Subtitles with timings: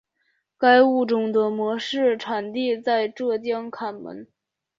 [0.57, 4.27] 该物种的模式产地在浙江坎门。